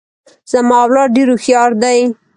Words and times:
زما 0.51 0.75
اولاد 0.83 1.09
ډیر 1.15 1.27
هوښیار 1.31 1.71
دي. 1.81 1.99